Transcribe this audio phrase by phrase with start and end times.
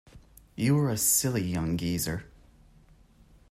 [0.55, 2.25] You are a silly young geezer.